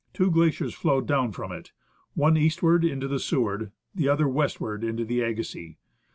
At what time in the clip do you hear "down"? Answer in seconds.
0.99-1.31